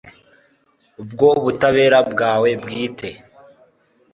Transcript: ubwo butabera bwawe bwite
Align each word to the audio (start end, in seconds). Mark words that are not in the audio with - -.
ubwo 1.01 1.27
butabera 1.43 1.99
bwawe 2.11 2.49
bwite 2.63 3.09